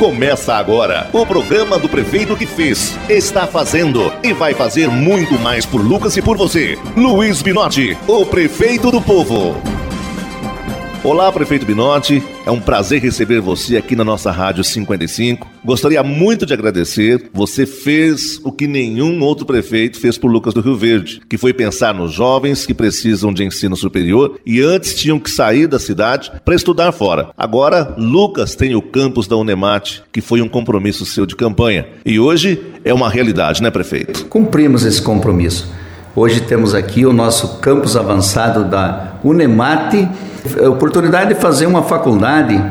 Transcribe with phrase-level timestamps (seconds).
[0.00, 5.66] Começa agora o programa do prefeito que fez, está fazendo e vai fazer muito mais
[5.66, 6.78] por Lucas e por você.
[6.96, 9.79] Luiz Binotti, o prefeito do povo.
[11.02, 12.22] Olá, prefeito Binotti.
[12.44, 15.48] É um prazer receber você aqui na nossa Rádio 55.
[15.64, 17.30] Gostaria muito de agradecer.
[17.32, 21.54] Você fez o que nenhum outro prefeito fez por Lucas do Rio Verde, que foi
[21.54, 26.30] pensar nos jovens que precisam de ensino superior e antes tinham que sair da cidade
[26.44, 27.30] para estudar fora.
[27.34, 31.86] Agora, Lucas tem o campus da Unemate, que foi um compromisso seu de campanha.
[32.04, 34.26] E hoje é uma realidade, né, prefeito?
[34.26, 35.66] Cumprimos esse compromisso.
[36.14, 40.06] Hoje temos aqui o nosso campus avançado da Unemate
[40.62, 42.62] a oportunidade de fazer uma faculdade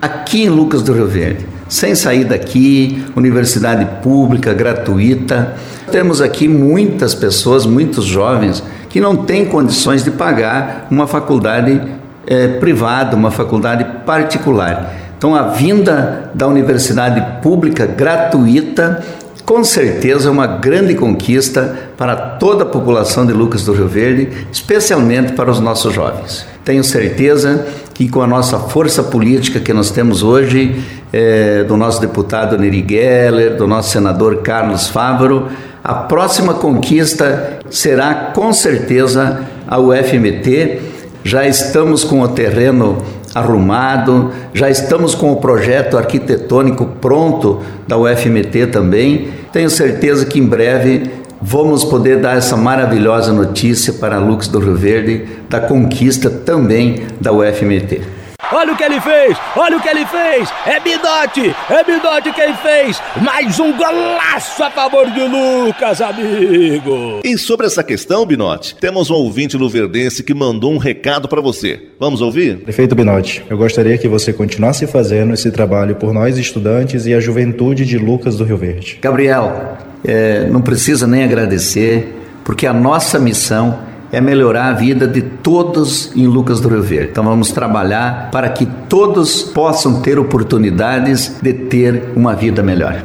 [0.00, 5.54] aqui em Lucas do Rio Verde, sem sair daqui, universidade pública, gratuita.
[5.90, 11.80] Temos aqui muitas pessoas, muitos jovens, que não têm condições de pagar uma faculdade
[12.26, 14.92] é, privada, uma faculdade particular.
[15.16, 19.02] Então, a vinda da universidade pública gratuita
[19.46, 24.28] com certeza é uma grande conquista para toda a população de Lucas do Rio Verde,
[24.52, 26.44] especialmente para os nossos jovens.
[26.64, 32.00] Tenho certeza que com a nossa força política que nós temos hoje, é, do nosso
[32.00, 35.48] deputado Neri Geller, do nosso senador Carlos Fávaro,
[35.82, 40.80] a próxima conquista será com certeza a UFMT.
[41.22, 43.00] Já estamos com o terreno
[43.36, 49.28] arrumado, já estamos com o projeto arquitetônico pronto da UFMT também.
[49.52, 54.58] Tenho certeza que em breve vamos poder dar essa maravilhosa notícia para a Lux do
[54.58, 58.15] Rio Verde da conquista também da UFMT.
[58.52, 59.36] Olha o que ele fez!
[59.56, 60.48] Olha o que ele fez!
[60.66, 61.54] É Bidote!
[61.68, 63.00] É Bidote quem fez!
[63.20, 67.20] Mais um golaço a favor de Lucas, amigo!
[67.24, 71.88] E sobre essa questão, Binote, temos um ouvinte luverdense que mandou um recado para você.
[71.98, 72.58] Vamos ouvir?
[72.58, 77.20] Prefeito Binote, eu gostaria que você continuasse fazendo esse trabalho por nós estudantes e a
[77.20, 78.98] juventude de Lucas do Rio Verde.
[79.02, 85.22] Gabriel, é, não precisa nem agradecer, porque a nossa missão é melhorar a vida de
[85.22, 87.10] todos em Lucas do Rio Verde.
[87.10, 93.04] Então vamos trabalhar para que todos possam ter oportunidades de ter uma vida melhor.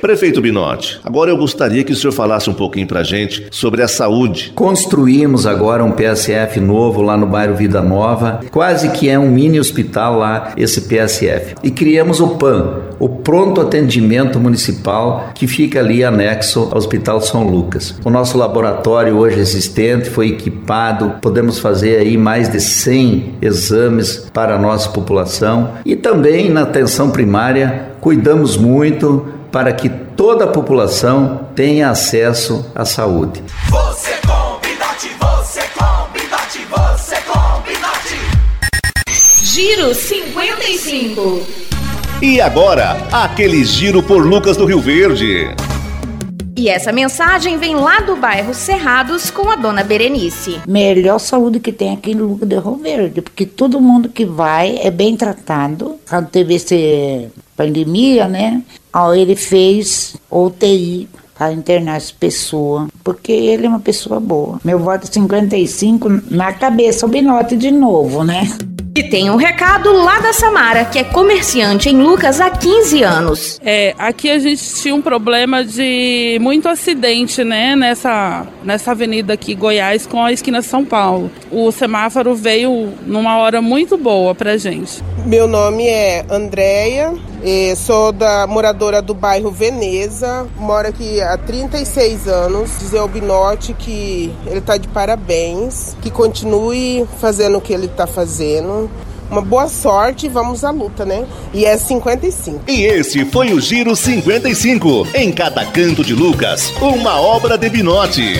[0.00, 3.88] Prefeito Binotti, agora eu gostaria que o senhor falasse um pouquinho pra gente sobre a
[3.88, 4.52] saúde.
[4.54, 9.58] Construímos agora um PSF novo lá no bairro Vida Nova, quase que é um mini
[9.58, 11.56] hospital lá, esse PSF.
[11.64, 17.42] E criamos o PAN, o Pronto Atendimento Municipal, que fica ali anexo ao Hospital São
[17.42, 17.98] Lucas.
[18.04, 24.54] O nosso laboratório hoje existente foi equipado, podemos fazer aí mais de 100 exames para
[24.54, 31.48] a nossa população e também na atenção primária cuidamos muito para que toda a população
[31.54, 33.42] tenha acesso à saúde.
[33.70, 38.16] Você combinate, você combinate, você combinate.
[39.44, 41.42] Giro 55.
[42.20, 45.54] E agora, aquele giro por Lucas do Rio Verde.
[46.56, 50.60] E essa mensagem vem lá do bairro Cerrados com a dona Berenice.
[50.66, 54.76] Melhor saúde que tem aqui no Lucas do Rio Verde, porque todo mundo que vai
[54.82, 55.94] é bem tratado.
[56.08, 56.74] Quando teve essa
[57.58, 58.62] pandemia, né?
[59.16, 64.60] Ele fez UTI para internar essa pessoa, porque ele é uma pessoa boa.
[64.64, 68.48] Meu voto é 55 na cabeça, o Binote de novo, né?
[68.98, 73.60] E tem um recado lá da Samara, que é comerciante em Lucas há 15 anos.
[73.64, 79.54] É, aqui a gente tinha um problema de muito acidente, né, nessa, nessa avenida aqui,
[79.54, 81.30] Goiás, com a esquina São Paulo.
[81.48, 85.00] O semáforo veio numa hora muito boa pra gente.
[85.24, 87.14] Meu nome é Andréia,
[87.76, 92.78] sou da moradora do bairro Veneza, moro aqui há 36 anos.
[92.78, 98.06] Dizer ao Binote que ele tá de parabéns, que continue fazendo o que ele tá
[98.06, 98.90] fazendo
[99.30, 101.26] uma boa sorte, vamos à luta, né?
[101.52, 102.62] E é 55.
[102.66, 105.08] E esse foi o Giro 55.
[105.14, 108.34] Em cada canto de Lucas, uma obra de Binote.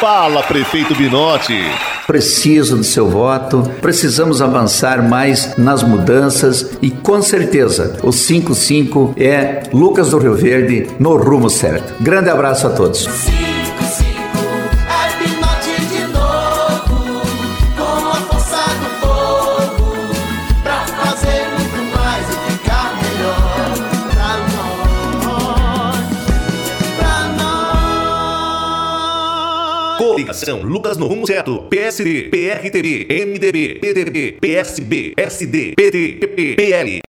[0.00, 1.54] Fala, prefeito Binote.
[2.06, 9.64] Preciso do seu voto, precisamos avançar mais nas mudanças e com certeza o 55 é
[9.72, 11.94] Lucas do Rio Verde no rumo certo.
[12.02, 13.08] Grande abraço a todos.
[29.96, 31.62] Coligação Lucas no rumo certo.
[31.70, 37.00] PSD, PRTB, MDB, PDB, PSB, SD, PT, PP, PL.